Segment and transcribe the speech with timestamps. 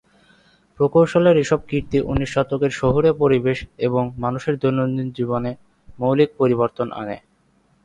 [0.79, 3.57] প্রকৌশলের এসব কীর্তি ঊনিশ শতকের শহুরে পরিবেশ
[3.79, 5.51] এবং মানুষের দৈনন্দিন জীবনে
[5.99, 7.17] মৌলিক পরিবর্তন আনে।